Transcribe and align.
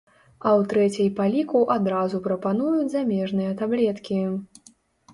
А 0.35 0.47
ў 0.59 0.69
трэцяй 0.71 1.09
па 1.19 1.27
ліку 1.35 1.61
адразу 1.77 2.23
прапануюць 2.31 2.91
замежныя 2.97 3.55
таблеткі. 3.65 4.23